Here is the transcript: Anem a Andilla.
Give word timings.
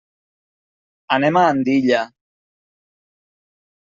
Anem 1.17 1.37
a 1.41 1.43
Andilla. 1.49 2.01